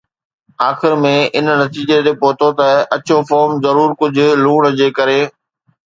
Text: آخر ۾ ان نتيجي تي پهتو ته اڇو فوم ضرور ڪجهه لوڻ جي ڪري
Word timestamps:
آخر 0.69 0.93
۾ 1.03 1.11
ان 1.35 1.47
نتيجي 1.59 1.97
تي 2.07 2.13
پهتو 2.21 2.49
ته 2.57 2.67
اڇو 2.95 3.17
فوم 3.29 3.49
ضرور 3.63 3.89
ڪجهه 4.01 4.29
لوڻ 4.43 4.61
جي 4.77 4.87
ڪري 4.99 5.21